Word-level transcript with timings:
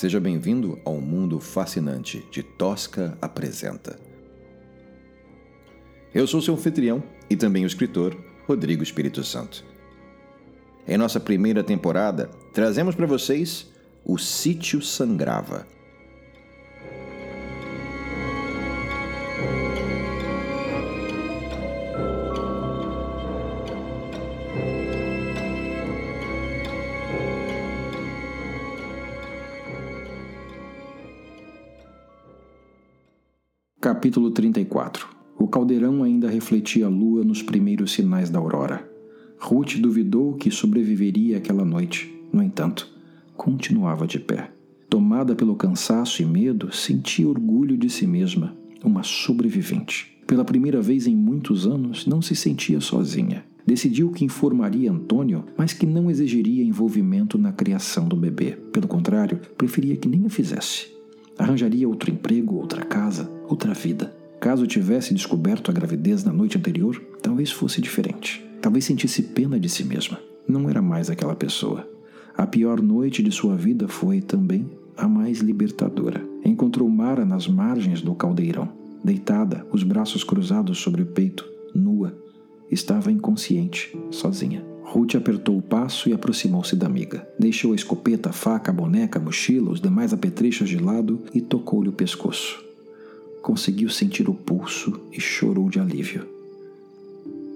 Seja 0.00 0.18
bem-vindo 0.18 0.80
ao 0.82 0.98
mundo 0.98 1.38
fascinante 1.38 2.26
de 2.30 2.42
Tosca 2.42 3.18
Apresenta. 3.20 4.00
Eu 6.14 6.26
sou 6.26 6.40
seu 6.40 6.54
anfitrião 6.54 7.02
e 7.28 7.36
também 7.36 7.64
o 7.64 7.66
escritor 7.66 8.16
Rodrigo 8.48 8.82
Espírito 8.82 9.22
Santo. 9.22 9.62
Em 10.88 10.96
nossa 10.96 11.20
primeira 11.20 11.62
temporada, 11.62 12.30
trazemos 12.54 12.94
para 12.94 13.04
vocês 13.04 13.70
O 14.02 14.16
Sítio 14.16 14.80
Sangrava 14.80 15.66
Capítulo 34.00 34.30
34 34.30 35.06
O 35.38 35.46
caldeirão 35.46 36.02
ainda 36.02 36.30
refletia 36.30 36.86
a 36.86 36.88
lua 36.88 37.22
nos 37.22 37.42
primeiros 37.42 37.92
sinais 37.92 38.30
da 38.30 38.38
aurora. 38.38 38.90
Ruth 39.38 39.76
duvidou 39.76 40.32
que 40.36 40.50
sobreviveria 40.50 41.36
aquela 41.36 41.66
noite. 41.66 42.10
No 42.32 42.42
entanto, 42.42 42.88
continuava 43.36 44.06
de 44.06 44.18
pé. 44.18 44.52
Tomada 44.88 45.36
pelo 45.36 45.54
cansaço 45.54 46.22
e 46.22 46.24
medo, 46.24 46.74
sentia 46.74 47.28
orgulho 47.28 47.76
de 47.76 47.90
si 47.90 48.06
mesma, 48.06 48.56
uma 48.82 49.02
sobrevivente. 49.02 50.16
Pela 50.26 50.46
primeira 50.46 50.80
vez 50.80 51.06
em 51.06 51.14
muitos 51.14 51.66
anos, 51.66 52.06
não 52.06 52.22
se 52.22 52.34
sentia 52.34 52.80
sozinha. 52.80 53.44
Decidiu 53.66 54.10
que 54.12 54.24
informaria 54.24 54.90
Antônio, 54.90 55.44
mas 55.58 55.74
que 55.74 55.84
não 55.84 56.10
exigiria 56.10 56.64
envolvimento 56.64 57.36
na 57.36 57.52
criação 57.52 58.08
do 58.08 58.16
bebê. 58.16 58.52
Pelo 58.72 58.88
contrário, 58.88 59.38
preferia 59.58 59.94
que 59.94 60.08
nem 60.08 60.24
a 60.24 60.30
fizesse. 60.30 60.86
Arranjaria 61.36 61.86
outro 61.86 62.10
emprego, 62.10 62.54
outra 62.54 62.82
casa, 62.82 63.39
outra 63.50 63.74
vida. 63.74 64.14
Caso 64.40 64.66
tivesse 64.66 65.12
descoberto 65.12 65.70
a 65.70 65.74
gravidez 65.74 66.24
na 66.24 66.32
noite 66.32 66.56
anterior, 66.56 67.00
talvez 67.20 67.50
fosse 67.50 67.80
diferente. 67.80 68.42
Talvez 68.62 68.84
sentisse 68.84 69.22
pena 69.22 69.58
de 69.58 69.68
si 69.68 69.84
mesma. 69.84 70.18
Não 70.48 70.70
era 70.70 70.80
mais 70.80 71.10
aquela 71.10 71.34
pessoa. 71.34 71.86
A 72.36 72.46
pior 72.46 72.80
noite 72.80 73.22
de 73.22 73.30
sua 73.30 73.56
vida 73.56 73.88
foi 73.88 74.20
também 74.20 74.70
a 74.96 75.08
mais 75.08 75.40
libertadora. 75.40 76.24
Encontrou 76.44 76.88
Mara 76.88 77.24
nas 77.24 77.46
margens 77.46 78.00
do 78.00 78.14
caldeirão, 78.14 78.68
deitada, 79.04 79.66
os 79.70 79.82
braços 79.82 80.24
cruzados 80.24 80.78
sobre 80.78 81.02
o 81.02 81.06
peito, 81.06 81.44
nua. 81.74 82.16
Estava 82.70 83.10
inconsciente, 83.10 83.96
sozinha. 84.10 84.64
Ruth 84.84 85.14
apertou 85.16 85.58
o 85.58 85.62
passo 85.62 86.08
e 86.08 86.12
aproximou-se 86.12 86.74
da 86.74 86.86
amiga. 86.86 87.28
Deixou 87.38 87.72
a 87.72 87.74
escopeta, 87.74 88.30
a 88.30 88.32
faca, 88.32 88.70
a 88.70 88.74
boneca, 88.74 89.18
a 89.18 89.22
mochila, 89.22 89.70
os 89.70 89.80
demais 89.80 90.12
apetrechos 90.12 90.68
de 90.68 90.78
lado 90.78 91.20
e 91.34 91.40
tocou-lhe 91.40 91.88
o 91.88 91.92
pescoço. 91.92 92.69
Conseguiu 93.42 93.88
sentir 93.88 94.28
o 94.28 94.34
pulso 94.34 95.00
e 95.12 95.20
chorou 95.20 95.68
de 95.68 95.80
alívio. 95.80 96.26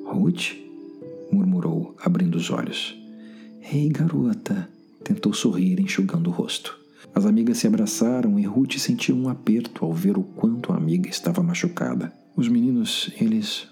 Ruth? 0.07 0.53
murmurou, 1.31 1.95
abrindo 2.01 2.37
os 2.37 2.51
olhos. 2.51 2.97
Ei, 3.73 3.89
garota! 3.89 4.69
Tentou 5.03 5.33
sorrir, 5.35 5.81
enxugando 5.81 6.29
o 6.29 6.33
rosto. 6.33 6.79
As 7.15 7.27
amigas 7.27 7.59
se 7.59 7.67
abraçaram 7.67 8.39
e 8.39 8.45
Ruth 8.45 8.79
sentiu 8.79 9.15
um 9.17 9.29
aperto 9.29 9.85
ao 9.85 9.93
ver 9.93 10.17
o 10.17 10.23
quanto 10.23 10.73
a 10.73 10.77
amiga 10.77 11.09
estava 11.09 11.43
machucada. 11.43 12.13
Os 12.37 12.49
meninos, 12.49 13.13
eles. 13.21 13.69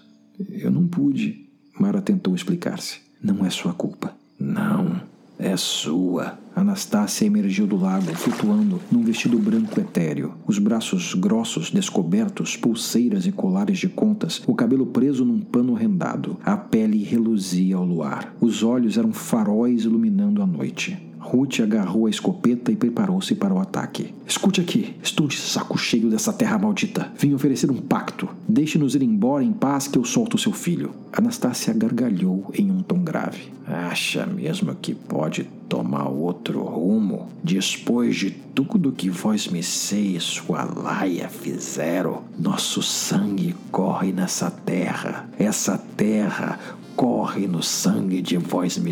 Eu 0.49 0.71
não 0.71 0.87
pude. 0.87 1.49
Mara 1.79 2.01
tentou 2.01 2.35
explicar-se. 2.35 2.99
Não 3.21 3.45
é 3.45 3.49
sua 3.49 3.73
culpa. 3.73 4.15
Não, 4.39 5.01
é 5.43 5.57
sua. 5.57 6.39
Anastácia 6.55 7.25
emergiu 7.25 7.67
do 7.67 7.75
lago, 7.75 8.15
flutuando 8.15 8.79
num 8.91 9.03
vestido 9.03 9.37
branco 9.37 9.79
etéreo, 9.79 10.35
os 10.47 10.57
braços 10.57 11.13
grossos, 11.13 11.69
descobertos, 11.69 12.55
pulseiras 12.55 13.25
e 13.25 13.31
colares 13.31 13.79
de 13.79 13.89
contas, 13.89 14.41
o 14.47 14.55
cabelo 14.55 14.85
preso 14.85 15.25
num 15.25 15.39
pano 15.39 15.73
rendado. 15.73 16.37
A 16.45 16.55
pele 16.55 17.03
reluzia 17.03 17.75
ao 17.75 17.83
luar. 17.83 18.33
Os 18.39 18.63
olhos 18.63 18.97
eram 18.97 19.11
faróis 19.11 19.83
iluminando 19.83 20.41
a 20.41 20.47
noite. 20.47 20.97
Ruth 21.23 21.61
agarrou 21.61 22.05
a 22.05 22.09
escopeta 22.09 22.71
e 22.71 22.75
preparou-se 22.75 23.33
para 23.33 23.53
o 23.53 23.59
ataque. 23.59 24.13
Escute 24.27 24.59
aqui, 24.59 24.95
estou 25.01 25.25
de 25.25 25.37
saco 25.37 25.77
cheio 25.77 26.09
dessa 26.09 26.33
terra 26.33 26.59
maldita. 26.59 27.11
Vim 27.17 27.33
oferecer 27.33 27.71
um 27.71 27.77
pacto. 27.77 28.29
Deixe-nos 28.47 28.93
ir 28.93 29.01
embora 29.01 29.43
em 29.43 29.53
paz 29.53 29.87
que 29.87 29.97
eu 29.97 30.03
solto 30.03 30.37
seu 30.37 30.51
filho. 30.51 30.91
Anastácia 31.11 31.73
gargalhou 31.73 32.51
em 32.53 32.69
um 32.69 32.83
tom 32.83 32.99
grave. 32.99 33.53
Acha 33.65 34.25
mesmo 34.25 34.75
que 34.75 34.93
pode 34.93 35.45
tomar 35.69 36.09
outro 36.09 36.61
rumo? 36.61 37.29
Depois 37.41 38.15
de 38.15 38.29
tudo 38.29 38.91
que 38.91 39.09
vós 39.09 39.47
me 39.47 39.61
e 39.61 40.19
sua 40.19 40.65
laia 40.65 41.29
fizeram, 41.29 42.23
nosso 42.37 42.83
sangue 42.83 43.55
corre 43.71 44.11
nessa 44.11 44.51
terra. 44.51 45.29
Essa 45.39 45.77
terra 45.95 46.59
corre 46.95 47.47
no 47.47 47.63
sangue 47.63 48.21
de 48.21 48.37
vós 48.37 48.77
me. 48.77 48.91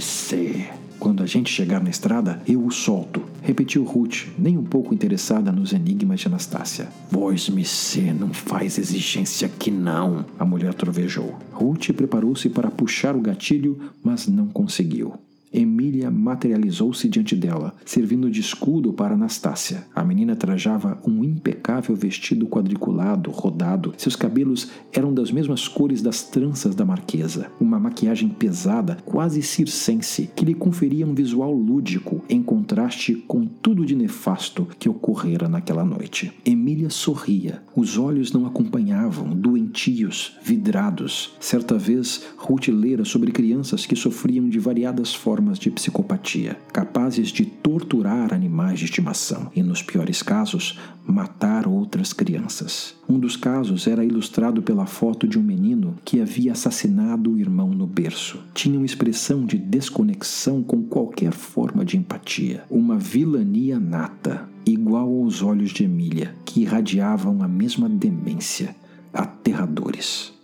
Quando 1.01 1.23
a 1.23 1.25
gente 1.25 1.51
chegar 1.51 1.81
na 1.83 1.89
estrada, 1.89 2.39
eu 2.47 2.63
o 2.63 2.69
solto, 2.69 3.23
repetiu 3.41 3.83
Ruth, 3.83 4.27
nem 4.37 4.55
um 4.55 4.63
pouco 4.63 4.93
interessada 4.93 5.51
nos 5.51 5.73
enigmas 5.73 6.19
de 6.19 6.27
Anastácia. 6.27 6.89
Vós 7.09 7.49
me 7.49 7.65
ser 7.65 8.13
não 8.13 8.31
faz 8.31 8.77
exigência 8.77 9.49
que 9.49 9.71
não, 9.71 10.23
a 10.37 10.45
mulher 10.45 10.75
trovejou. 10.75 11.39
Ruth 11.51 11.91
preparou-se 11.93 12.47
para 12.49 12.69
puxar 12.69 13.15
o 13.15 13.19
gatilho, 13.19 13.79
mas 14.03 14.27
não 14.27 14.45
conseguiu. 14.45 15.15
Emília 15.53 16.09
materializou-se 16.09 17.09
diante 17.09 17.35
dela, 17.35 17.73
servindo 17.85 18.31
de 18.31 18.39
escudo 18.39 18.93
para 18.93 19.15
Anastácia. 19.15 19.85
A 19.93 20.01
menina 20.01 20.33
trajava 20.33 20.97
um 21.05 21.25
impecável 21.25 21.93
vestido 21.93 22.47
quadriculado, 22.47 23.29
rodado. 23.31 23.93
Seus 23.97 24.15
cabelos 24.15 24.69
eram 24.93 25.13
das 25.13 25.29
mesmas 25.29 25.67
cores 25.67 26.01
das 26.01 26.23
tranças 26.23 26.73
da 26.73 26.85
marquesa. 26.85 27.51
Uma 27.59 27.77
maquiagem 27.79 28.29
pesada, 28.29 28.97
quase 29.03 29.41
circense, 29.41 30.29
que 30.33 30.45
lhe 30.45 30.53
conferia 30.53 31.05
um 31.05 31.13
visual 31.13 31.53
lúdico, 31.53 32.23
em 32.29 32.41
contraste 32.41 33.15
com 33.15 33.45
tudo 33.45 33.85
de 33.85 33.95
nefasto 33.95 34.65
que 34.79 34.87
ocorrera 34.87 35.49
naquela 35.49 35.83
noite. 35.83 36.31
Emília 36.45 36.89
sorria. 36.89 37.61
Os 37.75 37.97
olhos 37.97 38.31
não 38.31 38.45
acompanhavam, 38.45 39.35
doentios, 39.35 40.37
vidrados. 40.41 41.35
Certa 41.41 41.77
vez, 41.77 42.23
Ruth 42.37 42.69
lera 42.69 43.03
sobre 43.03 43.33
crianças 43.33 43.85
que 43.85 43.97
sofriam 43.97 44.47
de 44.47 44.57
variadas 44.59 45.13
formas 45.13 45.40
formas 45.41 45.57
de 45.57 45.71
psicopatia, 45.71 46.55
capazes 46.71 47.29
de 47.29 47.45
torturar 47.45 48.31
animais 48.31 48.77
de 48.77 48.85
estimação 48.85 49.49
e, 49.55 49.63
nos 49.63 49.81
piores 49.81 50.21
casos, 50.21 50.79
matar 51.03 51.67
outras 51.67 52.13
crianças. 52.13 52.93
Um 53.09 53.17
dos 53.17 53.35
casos 53.35 53.87
era 53.87 54.05
ilustrado 54.05 54.61
pela 54.61 54.85
foto 54.85 55.27
de 55.27 55.39
um 55.39 55.41
menino 55.41 55.95
que 56.05 56.21
havia 56.21 56.51
assassinado 56.51 57.31
o 57.31 57.39
irmão 57.39 57.69
no 57.69 57.87
berço. 57.87 58.39
Tinha 58.53 58.77
uma 58.77 58.85
expressão 58.85 59.43
de 59.43 59.57
desconexão 59.57 60.61
com 60.61 60.83
qualquer 60.83 61.31
forma 61.31 61.83
de 61.83 61.97
empatia, 61.97 62.63
uma 62.69 62.95
vilania 62.99 63.79
nata, 63.79 64.47
igual 64.63 65.09
aos 65.09 65.41
olhos 65.41 65.71
de 65.71 65.85
Emília, 65.85 66.35
que 66.45 66.61
irradiavam 66.61 67.41
a 67.41 67.47
mesma 67.47 67.89
demência, 67.89 68.75
aterradores. 69.11 70.39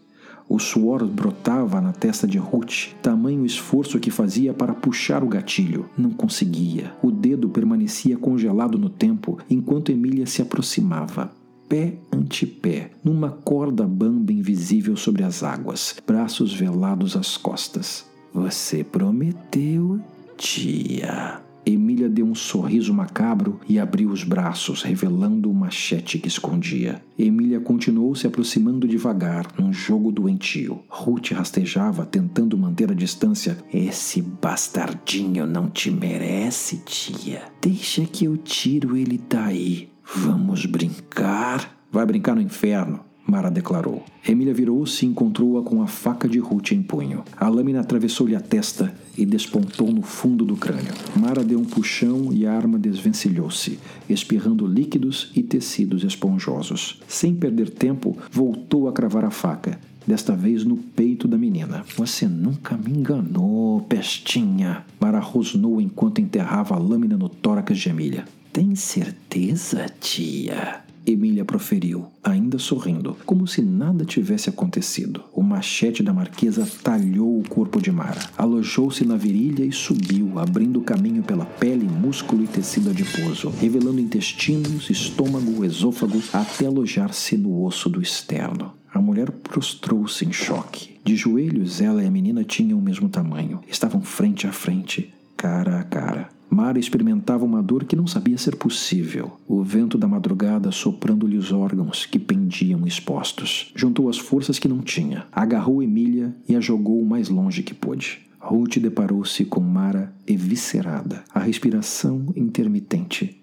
O 0.49 0.59
suor 0.59 1.05
brotava 1.05 1.81
na 1.81 1.91
testa 1.91 2.25
de 2.25 2.37
Ruth, 2.37 2.93
tamanho 3.01 3.45
esforço 3.45 3.99
que 3.99 4.09
fazia 4.09 4.53
para 4.53 4.73
puxar 4.73 5.23
o 5.23 5.27
gatilho. 5.27 5.89
Não 5.97 6.11
conseguia. 6.11 6.93
O 7.01 7.11
dedo 7.11 7.49
permanecia 7.49 8.17
congelado 8.17 8.77
no 8.77 8.89
tempo 8.89 9.37
enquanto 9.49 9.91
Emília 9.91 10.25
se 10.25 10.41
aproximava 10.41 11.31
pé 11.67 11.97
ante 12.11 12.45
pé, 12.45 12.91
numa 13.03 13.29
corda 13.29 13.85
bamba 13.85 14.31
invisível 14.31 14.95
sobre 14.95 15.23
as 15.23 15.43
águas, 15.43 15.95
braços 16.05 16.53
velados 16.53 17.15
às 17.15 17.37
costas. 17.37 18.05
Você 18.33 18.83
prometeu, 18.83 19.99
tia. 20.37 21.46
Emília 21.67 22.07
deu 22.07 22.25
um 22.25 22.33
sorriso 22.33 22.93
macabro 22.93 23.59
e 23.67 23.77
abriu 23.77 24.09
os 24.09 24.23
braços, 24.23 24.83
revelando 24.83 25.51
o 25.51 25.53
machete 25.53 26.17
que 26.17 26.29
escondia. 26.29 27.03
Emília 27.19 27.59
continuou 27.59 28.15
se 28.15 28.25
aproximando 28.25 28.87
devagar, 28.87 29.47
num 29.59 29.73
jogo 29.73 30.09
doentio. 30.09 30.81
Ruth 30.87 31.31
rastejava, 31.31 32.05
tentando 32.05 32.57
manter 32.57 32.89
a 32.89 32.95
distância. 32.95 33.57
Esse 33.73 34.21
bastardinho 34.21 35.45
não 35.45 35.69
te 35.69 35.91
merece, 35.91 36.77
tia. 36.85 37.41
Deixa 37.61 38.05
que 38.05 38.23
eu 38.23 38.37
tiro 38.37 38.95
ele 38.95 39.19
daí. 39.29 39.89
Vamos 40.15 40.65
brincar? 40.65 41.83
Vai 41.91 42.05
brincar 42.05 42.33
no 42.33 42.41
inferno. 42.41 43.06
Mara 43.27 43.51
declarou. 43.51 44.05
Emília 44.25 44.53
virou-se 44.53 45.05
e 45.05 45.09
encontrou-a 45.09 45.61
com 45.61 45.81
a 45.81 45.87
faca 45.87 46.29
de 46.29 46.39
Ruth 46.39 46.71
em 46.71 46.81
punho. 46.81 47.25
A 47.35 47.49
lâmina 47.49 47.81
atravessou-lhe 47.81 48.35
a 48.35 48.39
testa 48.39 48.93
e 49.17 49.25
despontou 49.25 49.91
no 49.91 50.01
fundo 50.01 50.45
do 50.45 50.55
crânio. 50.55 50.93
Mara 51.13 51.43
deu 51.43 51.59
um 51.59 51.65
puxão 51.65 52.31
e 52.31 52.47
a 52.47 52.53
arma 52.53 52.79
desvencilhou-se, 52.79 53.79
espirrando 54.09 54.65
líquidos 54.65 55.29
e 55.35 55.43
tecidos 55.43 56.05
esponjosos. 56.05 57.01
Sem 57.05 57.35
perder 57.35 57.69
tempo, 57.69 58.17
voltou 58.31 58.87
a 58.87 58.93
cravar 58.93 59.25
a 59.25 59.29
faca, 59.29 59.77
desta 60.05 60.33
vez 60.33 60.63
no 60.63 60.77
peito 60.77 61.27
da 61.27 61.37
menina. 61.37 61.83
Você 61.97 62.29
nunca 62.29 62.77
me 62.77 62.91
enganou, 62.91 63.81
pestinha! 63.81 64.85
Mara 65.01 65.19
rosnou 65.19 65.81
enquanto 65.81 66.21
enterrava 66.21 66.75
a 66.75 66.79
lâmina 66.79 67.17
no 67.17 67.27
tórax 67.27 67.77
de 67.77 67.89
Emília. 67.89 68.25
Tem 68.53 68.73
certeza, 68.73 69.85
tia? 69.99 70.86
Emília 71.09 71.45
proferiu, 71.45 72.07
ainda 72.21 72.59
sorrindo, 72.59 73.15
como 73.25 73.47
se 73.47 73.61
nada 73.61 74.03
tivesse 74.03 74.49
acontecido. 74.49 75.23
O 75.33 75.41
machete 75.41 76.03
da 76.03 76.13
marquesa 76.13 76.67
talhou 76.83 77.39
o 77.39 77.47
corpo 77.47 77.81
de 77.81 77.89
Mara, 77.89 78.19
alojou-se 78.37 79.05
na 79.05 79.15
virilha 79.15 79.63
e 79.63 79.71
subiu, 79.71 80.37
abrindo 80.37 80.81
caminho 80.81 81.23
pela 81.23 81.45
pele, 81.45 81.85
músculo 81.85 82.43
e 82.43 82.47
tecido 82.47 82.89
adiposo, 82.89 83.49
revelando 83.49 84.01
intestinos, 84.01 84.89
estômago, 84.89 85.63
esôfago, 85.63 86.21
até 86.33 86.65
alojar-se 86.65 87.37
no 87.37 87.63
osso 87.63 87.89
do 87.89 88.01
externo. 88.01 88.73
A 88.93 88.99
mulher 88.99 89.31
prostrou-se 89.31 90.25
em 90.25 90.33
choque. 90.33 90.97
De 91.05 91.15
joelhos, 91.15 91.79
ela 91.79 92.03
e 92.03 92.05
a 92.05 92.11
menina 92.11 92.43
tinham 92.43 92.79
o 92.79 92.81
mesmo 92.81 93.07
tamanho. 93.07 93.61
Estavam 93.69 94.01
frente 94.01 94.45
a 94.45 94.51
frente, 94.51 95.13
cara 95.37 95.79
a 95.79 95.83
cara. 95.85 96.36
Mara 96.57 96.79
experimentava 96.79 97.45
uma 97.45 97.61
dor 97.61 97.85
que 97.85 97.95
não 97.95 98.07
sabia 98.07 98.35
ser 98.35 98.55
possível. 98.55 99.39
O 99.47 99.61
vento 99.63 99.95
da 99.95 100.07
madrugada 100.07 100.71
soprando-lhe 100.71 101.37
os 101.37 101.51
órgãos 101.51 102.07
que 102.07 102.17
pendiam 102.17 102.87
expostos. 102.87 103.71
Juntou 103.75 104.09
as 104.09 104.17
forças 104.17 104.57
que 104.57 104.67
não 104.67 104.79
tinha, 104.79 105.27
agarrou 105.31 105.83
Emília 105.83 106.35
e 106.49 106.55
a 106.55 106.59
jogou 106.59 106.99
o 106.99 107.05
mais 107.05 107.29
longe 107.29 107.61
que 107.61 107.75
pôde. 107.75 108.21
Ruth 108.39 108.79
deparou-se 108.79 109.45
com 109.45 109.59
Mara 109.59 110.11
eviscerada, 110.25 111.23
a 111.31 111.39
respiração 111.39 112.33
intermitente, 112.35 113.39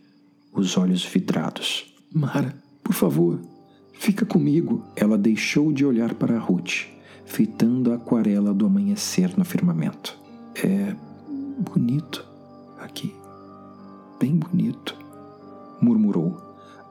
os 0.52 0.76
olhos 0.76 1.04
vidrados. 1.04 1.94
Mara, 2.12 2.52
por 2.82 2.94
favor, 2.94 3.40
fica 3.92 4.26
comigo. 4.26 4.84
Ela 4.96 5.16
deixou 5.16 5.72
de 5.72 5.86
olhar 5.86 6.14
para 6.14 6.36
Ruth, 6.36 6.88
fitando 7.24 7.92
a 7.92 7.94
aquarela 7.94 8.52
do 8.52 8.66
amanhecer 8.66 9.38
no 9.38 9.44
firmamento. 9.44 10.18
É 10.56 10.96
bonito. 11.72 12.33
Bem 14.24 14.36
bonito, 14.36 14.96
murmurou, 15.82 16.40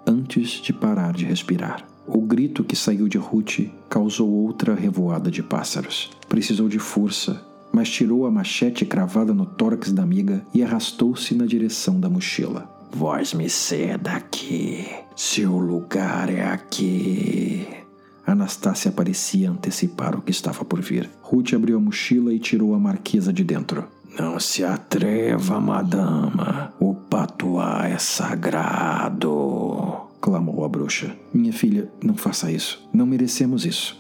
antes 0.06 0.62
de 0.62 0.72
parar 0.72 1.14
de 1.14 1.26
respirar. 1.26 1.84
O 2.06 2.22
grito 2.22 2.64
que 2.64 2.76
saiu 2.76 3.08
de 3.08 3.18
Ruth 3.18 3.72
causou 3.90 4.30
outra 4.30 4.76
revoada 4.76 5.32
de 5.32 5.42
pássaros. 5.42 6.12
Precisou 6.30 6.70
de 6.70 6.78
força, 6.78 7.44
mas 7.72 7.90
tirou 7.90 8.28
a 8.28 8.32
machete 8.32 8.86
cravada 8.86 9.34
no 9.34 9.48
tórax 9.48 9.92
da 9.92 10.04
amiga 10.04 10.46
e 10.54 10.62
arrastou-se 10.62 11.34
na 11.34 11.48
direção 11.48 12.00
da 12.00 12.08
mochila. 12.08 12.70
Voz 12.92 13.34
me 13.34 13.50
ser 13.50 13.98
daqui. 13.98 14.86
Seu 15.16 15.58
lugar 15.58 16.30
é 16.30 16.46
aqui. 16.46 17.66
Anastácia 18.28 18.92
parecia 18.92 19.50
antecipar 19.50 20.16
o 20.16 20.22
que 20.22 20.30
estava 20.30 20.64
por 20.64 20.82
vir. 20.82 21.10
Ruth 21.24 21.54
abriu 21.56 21.78
a 21.78 21.82
mochila 21.82 22.32
e 22.32 22.38
tirou 22.38 22.76
a 22.76 22.80
marquesa 22.80 23.34
de 23.34 23.44
dentro. 23.44 23.88
Não 24.18 24.40
se 24.40 24.64
atreva, 24.64 25.60
madama. 25.60 26.72
O 26.80 26.94
patuá 26.94 27.88
é 27.88 27.98
sagrado, 27.98 29.32
clamou 30.22 30.64
a 30.64 30.70
bruxa. 30.70 31.16
Minha 31.34 31.52
filha, 31.52 31.90
não 32.04 32.16
faça 32.16 32.52
isso. 32.52 32.88
Não 32.94 33.08
merecemos 33.08 33.66
isso. 33.66 34.00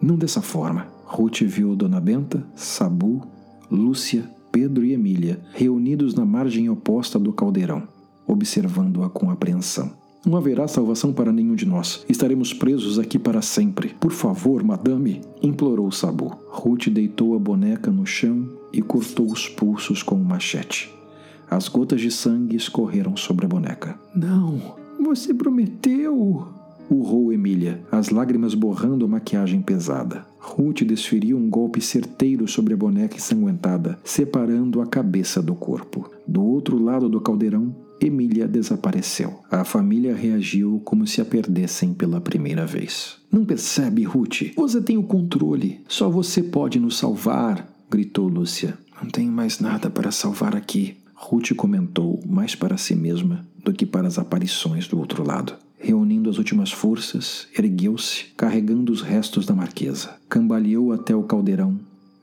Não 0.00 0.16
dessa 0.16 0.42
forma. 0.42 0.86
Ruth 1.06 1.40
viu 1.42 1.74
Dona 1.74 2.00
Benta, 2.00 2.46
Sabu, 2.54 3.26
Lúcia, 3.70 4.30
Pedro 4.52 4.84
e 4.84 4.92
Emília 4.92 5.40
reunidos 5.54 6.14
na 6.14 6.26
margem 6.26 6.68
oposta 6.68 7.18
do 7.18 7.32
caldeirão, 7.32 7.84
observando-a 8.26 9.08
com 9.08 9.30
apreensão. 9.30 9.90
Não 10.26 10.36
haverá 10.36 10.66
salvação 10.66 11.12
para 11.12 11.32
nenhum 11.32 11.54
de 11.54 11.64
nós. 11.64 12.04
Estaremos 12.08 12.52
presos 12.52 12.98
aqui 12.98 13.18
para 13.18 13.40
sempre. 13.40 13.94
Por 14.00 14.10
favor, 14.10 14.62
madame, 14.64 15.22
implorou 15.40 15.90
Sabu. 15.92 16.36
Ruth 16.50 16.88
deitou 16.88 17.36
a 17.36 17.38
boneca 17.38 17.92
no 17.92 18.04
chão 18.04 18.48
e 18.76 18.82
cortou 18.82 19.26
os 19.32 19.48
pulsos 19.48 20.02
com 20.02 20.16
um 20.16 20.24
machete. 20.24 20.94
As 21.50 21.66
gotas 21.66 22.00
de 22.00 22.10
sangue 22.10 22.56
escorreram 22.56 23.16
sobre 23.16 23.46
a 23.46 23.48
boneca. 23.48 23.98
Não, 24.14 24.60
você 25.00 25.32
prometeu! 25.32 26.48
urrou 26.90 27.32
Emília, 27.32 27.80
as 27.90 28.10
lágrimas 28.10 28.54
borrando 28.54 29.04
a 29.04 29.08
maquiagem 29.08 29.60
pesada. 29.60 30.24
Ruth 30.38 30.82
desferiu 30.82 31.36
um 31.36 31.50
golpe 31.50 31.80
certeiro 31.80 32.46
sobre 32.46 32.74
a 32.74 32.76
boneca 32.76 33.16
ensanguentada, 33.16 33.98
separando 34.04 34.80
a 34.80 34.86
cabeça 34.86 35.42
do 35.42 35.54
corpo. 35.54 36.10
Do 36.26 36.44
outro 36.44 36.78
lado 36.78 37.08
do 37.08 37.20
caldeirão, 37.20 37.74
Emília 38.00 38.46
desapareceu. 38.46 39.40
A 39.50 39.64
família 39.64 40.14
reagiu 40.14 40.80
como 40.84 41.06
se 41.06 41.20
a 41.20 41.24
perdessem 41.24 41.94
pela 41.94 42.20
primeira 42.20 42.66
vez. 42.66 43.16
Não 43.32 43.44
percebe, 43.44 44.04
Ruth? 44.04 44.52
Você 44.54 44.80
tem 44.80 44.96
o 44.96 45.02
controle. 45.02 45.80
Só 45.88 46.08
você 46.08 46.42
pode 46.42 46.78
nos 46.78 46.98
salvar, 46.98 47.66
gritou 47.90 48.28
Lúcia. 48.28 48.76
Não 49.00 49.08
tenho 49.08 49.30
mais 49.30 49.60
nada 49.60 49.88
para 49.90 50.10
salvar 50.10 50.56
aqui. 50.56 50.96
Ruth 51.14 51.54
comentou 51.54 52.20
mais 52.26 52.54
para 52.54 52.76
si 52.76 52.94
mesma 52.94 53.46
do 53.64 53.72
que 53.72 53.86
para 53.86 54.06
as 54.06 54.18
aparições 54.18 54.86
do 54.86 54.98
outro 54.98 55.26
lado. 55.26 55.54
Reunindo 55.78 56.30
as 56.30 56.38
últimas 56.38 56.72
forças, 56.72 57.48
ergueu-se, 57.56 58.26
carregando 58.36 58.92
os 58.92 59.02
restos 59.02 59.44
da 59.44 59.54
marquesa. 59.54 60.16
Cambaleou 60.28 60.92
até 60.92 61.14
o 61.14 61.22
caldeirão, 61.22 61.78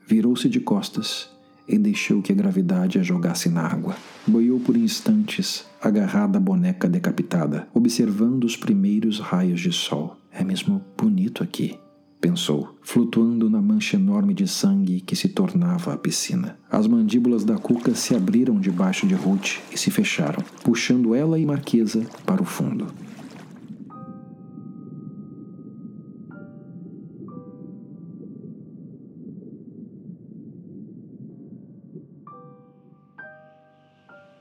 virou-se 0.06 0.48
de 0.48 0.60
costas 0.60 1.28
e 1.68 1.78
deixou 1.78 2.20
que 2.20 2.32
a 2.32 2.34
gravidade 2.34 2.98
a 2.98 3.02
jogasse 3.02 3.48
na 3.48 3.62
água. 3.62 3.96
Boiou 4.26 4.60
por 4.60 4.76
instantes, 4.76 5.64
agarrada 5.80 6.38
à 6.38 6.40
boneca 6.40 6.88
decapitada, 6.88 7.68
observando 7.72 8.44
os 8.44 8.56
primeiros 8.56 9.18
raios 9.18 9.60
de 9.60 9.72
sol. 9.72 10.16
É 10.30 10.42
mesmo 10.44 10.84
bonito 10.96 11.42
aqui, 11.42 11.78
pensou, 12.24 12.74
flutuando 12.80 13.50
na 13.50 13.60
mancha 13.60 13.96
enorme 13.98 14.32
de 14.32 14.48
sangue 14.48 15.02
que 15.02 15.14
se 15.14 15.28
tornava 15.28 15.92
a 15.92 15.98
piscina. 15.98 16.58
As 16.70 16.86
mandíbulas 16.86 17.44
da 17.44 17.58
cuca 17.58 17.94
se 17.94 18.16
abriram 18.16 18.58
debaixo 18.58 19.06
de 19.06 19.14
Ruth 19.14 19.58
e 19.70 19.76
se 19.76 19.90
fecharam, 19.90 20.42
puxando 20.62 21.14
ela 21.14 21.38
e 21.38 21.44
Marquesa 21.44 22.02
para 22.24 22.40
o 22.40 22.46
fundo. 22.46 22.86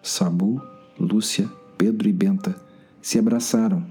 Sabu, 0.01 0.61
Lúcia, 0.97 1.51
Pedro 1.77 2.07
e 2.07 2.13
Benta 2.13 2.55
se 3.01 3.19
abraçaram 3.19 3.85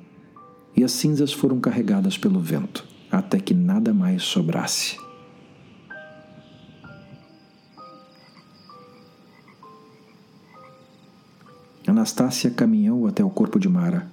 e 0.74 0.82
as 0.82 0.92
cinzas 0.92 1.30
foram 1.30 1.60
carregadas 1.60 2.16
pelo 2.16 2.40
vento 2.40 2.90
até 3.12 3.38
que 3.38 3.52
nada 3.52 3.92
mais 3.92 4.22
sobrasse. 4.22 4.96
Anastácia 11.86 12.50
caminhou 12.50 13.06
até 13.06 13.22
o 13.22 13.28
corpo 13.28 13.60
de 13.60 13.68
Mara, 13.68 14.10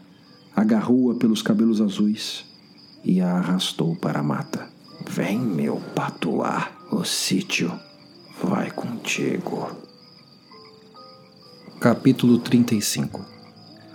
agarrou-a 0.53 1.15
pelos 1.15 1.41
cabelos 1.41 1.79
azuis 1.79 2.45
e 3.05 3.21
a 3.21 3.37
arrastou 3.37 3.95
para 3.95 4.19
a 4.19 4.23
mata. 4.23 4.67
Vem, 5.07 5.39
meu 5.39 5.77
patuá, 5.95 6.69
o 6.91 7.05
sítio 7.05 7.71
vai 8.43 8.69
contigo. 8.69 9.71
Capítulo 11.79 12.39
35 12.39 13.38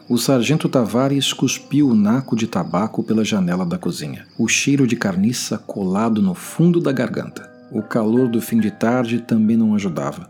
O 0.06 0.18
sargento 0.18 0.68
Tavares 0.68 1.32
cuspiu 1.32 1.88
o 1.88 1.94
naco 1.94 2.36
de 2.36 2.46
tabaco 2.46 3.02
pela 3.02 3.24
janela 3.24 3.64
da 3.64 3.78
cozinha, 3.78 4.26
o 4.38 4.46
cheiro 4.46 4.86
de 4.86 4.96
carniça 4.96 5.56
colado 5.56 6.20
no 6.20 6.34
fundo 6.34 6.78
da 6.78 6.92
garganta. 6.92 7.50
O 7.72 7.80
calor 7.80 8.28
do 8.28 8.38
fim 8.38 8.60
de 8.60 8.70
tarde 8.70 9.20
também 9.20 9.56
não 9.56 9.74
ajudava. 9.74 10.28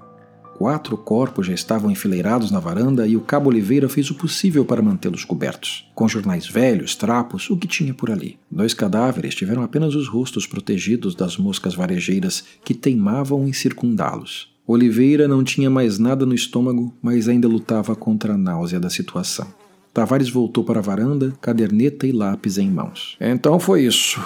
Quatro 0.56 0.96
corpos 0.96 1.48
já 1.48 1.52
estavam 1.52 1.90
enfileirados 1.90 2.52
na 2.52 2.60
varanda 2.60 3.04
e 3.04 3.16
o 3.16 3.20
cabo 3.20 3.50
Oliveira 3.50 3.88
fez 3.88 4.08
o 4.10 4.14
possível 4.14 4.64
para 4.64 4.80
mantê-los 4.80 5.24
cobertos, 5.24 5.90
com 5.92 6.06
jornais 6.06 6.46
velhos, 6.46 6.94
trapos, 6.94 7.50
o 7.50 7.56
que 7.56 7.66
tinha 7.66 7.92
por 7.92 8.12
ali. 8.12 8.38
Dois 8.48 8.74
cadáveres 8.74 9.34
tiveram 9.34 9.64
apenas 9.64 9.96
os 9.96 10.06
rostos 10.06 10.46
protegidos 10.46 11.16
das 11.16 11.36
moscas 11.36 11.74
varejeiras 11.74 12.44
que 12.64 12.74
teimavam 12.74 13.48
em 13.48 13.52
circundá-los. 13.52 14.54
Oliveira 14.64 15.26
não 15.26 15.42
tinha 15.42 15.68
mais 15.68 15.98
nada 15.98 16.24
no 16.24 16.32
estômago, 16.32 16.94
mas 17.02 17.28
ainda 17.28 17.48
lutava 17.48 17.96
contra 17.96 18.34
a 18.34 18.38
náusea 18.38 18.78
da 18.78 18.88
situação. 18.88 19.63
Tavares 19.94 20.28
voltou 20.28 20.64
para 20.64 20.80
a 20.80 20.82
varanda, 20.82 21.32
caderneta 21.40 22.04
e 22.04 22.10
lápis 22.10 22.58
em 22.58 22.68
mãos. 22.68 23.16
Então 23.20 23.60
foi 23.60 23.84
isso. 23.84 24.20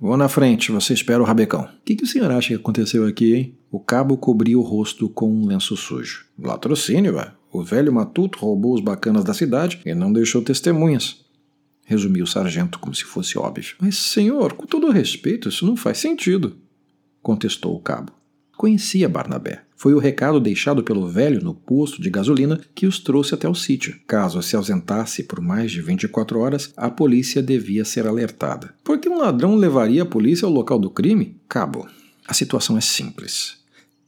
Vou 0.00 0.16
na 0.16 0.26
frente, 0.26 0.72
você 0.72 0.94
espera 0.94 1.22
o 1.22 1.26
rabecão. 1.26 1.64
O 1.64 1.68
que, 1.84 1.94
que 1.94 2.04
o 2.04 2.06
senhor 2.06 2.30
acha 2.30 2.48
que 2.48 2.54
aconteceu 2.54 3.06
aqui, 3.06 3.34
hein? 3.34 3.54
O 3.70 3.78
cabo 3.78 4.16
cobriu 4.16 4.58
o 4.58 4.62
rosto 4.62 5.10
com 5.10 5.30
um 5.30 5.46
lenço 5.46 5.76
sujo. 5.76 6.24
Latrocínio, 6.38 7.16
ué. 7.16 7.30
O 7.52 7.62
velho 7.62 7.92
matuto 7.92 8.38
roubou 8.38 8.74
os 8.74 8.80
bacanas 8.80 9.22
da 9.22 9.34
cidade 9.34 9.80
e 9.84 9.94
não 9.94 10.10
deixou 10.10 10.40
testemunhas. 10.40 11.22
Resumiu 11.84 12.24
o 12.24 12.26
sargento 12.26 12.78
como 12.78 12.94
se 12.94 13.04
fosse 13.04 13.38
óbvio. 13.38 13.76
Mas, 13.78 13.98
senhor, 13.98 14.54
com 14.54 14.66
todo 14.66 14.90
respeito, 14.90 15.50
isso 15.50 15.66
não 15.66 15.76
faz 15.76 15.98
sentido. 15.98 16.56
Contestou 17.22 17.76
o 17.76 17.80
cabo. 17.80 18.12
Conhecia 18.62 19.08
Barnabé. 19.08 19.62
Foi 19.74 19.92
o 19.92 19.98
recado 19.98 20.38
deixado 20.38 20.84
pelo 20.84 21.08
velho 21.08 21.42
no 21.42 21.52
posto 21.52 22.00
de 22.00 22.08
gasolina 22.08 22.60
que 22.72 22.86
os 22.86 23.00
trouxe 23.00 23.34
até 23.34 23.48
o 23.48 23.56
sítio. 23.56 23.98
Caso 24.06 24.40
se 24.40 24.54
ausentasse 24.54 25.24
por 25.24 25.40
mais 25.40 25.72
de 25.72 25.82
24 25.82 26.38
horas, 26.38 26.72
a 26.76 26.88
polícia 26.88 27.42
devia 27.42 27.84
ser 27.84 28.06
alertada. 28.06 28.72
Por 28.84 29.00
que 29.00 29.08
um 29.08 29.18
ladrão 29.18 29.56
levaria 29.56 30.04
a 30.04 30.06
polícia 30.06 30.46
ao 30.46 30.52
local 30.52 30.78
do 30.78 30.90
crime? 30.90 31.40
Cabo, 31.48 31.88
a 32.24 32.32
situação 32.32 32.78
é 32.78 32.80
simples. 32.80 33.56